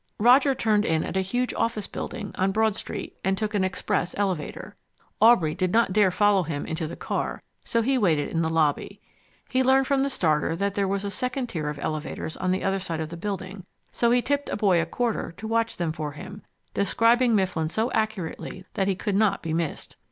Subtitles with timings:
[0.17, 4.15] Roger turned in at a huge office building on Broad Street and took an express
[4.17, 4.75] elevator.
[5.21, 8.99] Aubrey did not dare follow him into the car, so he waited in the lobby.
[9.47, 12.63] He learned from the starter that there was a second tier of elevators on the
[12.63, 15.91] other side of the building, so he tipped a boy a quarter to watch them
[15.91, 16.41] for him,
[16.73, 19.97] describing Mifflin so accurately that he could not be missed.